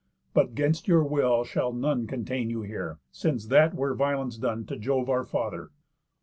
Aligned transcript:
But 0.33 0.55
'gainst 0.55 0.87
your 0.87 1.03
will 1.03 1.43
shall 1.43 1.71
none 1.71 2.07
Contain 2.07 2.49
you 2.49 2.63
here, 2.63 2.97
since 3.11 3.45
that 3.49 3.75
were 3.75 3.93
violence 3.93 4.35
done 4.37 4.65
To 4.65 4.75
Jove 4.75 5.11
our 5.11 5.23
Father. 5.23 5.69